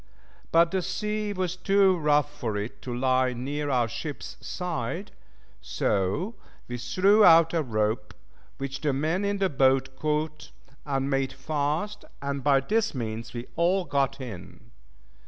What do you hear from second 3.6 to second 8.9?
our ship's side, so we threw out a rope, which